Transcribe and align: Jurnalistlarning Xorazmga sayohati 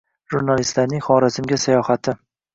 Jurnalistlarning 0.35 1.03
Xorazmga 1.09 1.61
sayohati 1.67 2.19